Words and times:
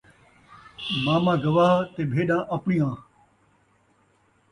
ماما 1.03 1.33
گواہ 1.43 1.71
تے 1.93 2.01
بھیݙاں 2.11 2.41
آپݨیاں 2.55 2.93